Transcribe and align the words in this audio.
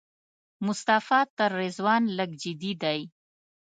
مصطفی 0.65 1.21
تر 1.37 1.49
رضوان 1.61 2.03
لږ 2.17 2.29
جدي 2.43 2.71
دی. 2.83 2.99